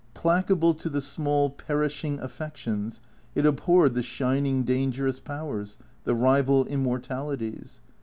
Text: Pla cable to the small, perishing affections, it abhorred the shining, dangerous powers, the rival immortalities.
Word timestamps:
Pla 0.15 0.41
cable 0.41 0.73
to 0.73 0.89
the 0.89 0.99
small, 0.99 1.51
perishing 1.51 2.19
affections, 2.21 3.01
it 3.35 3.45
abhorred 3.45 3.93
the 3.93 4.01
shining, 4.01 4.63
dangerous 4.63 5.19
powers, 5.19 5.77
the 6.05 6.15
rival 6.15 6.65
immortalities. 6.65 7.81